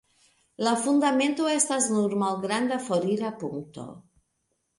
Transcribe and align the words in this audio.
La 0.67 0.71
fundamento 0.85 1.49
estas 1.57 1.89
nur 1.97 2.15
malgranda 2.25 2.81
forira 2.87 3.31
punkto. 3.45 3.87